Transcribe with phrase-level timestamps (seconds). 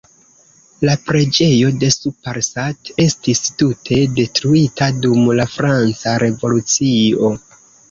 [0.87, 7.33] La preĝejo de Sous-Parsat estis tute detruita dum la franca revolucio.